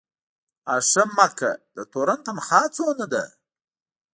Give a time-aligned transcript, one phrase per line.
[0.73, 3.25] آ ښه مککه، د تورن تنخواه څومره وي؟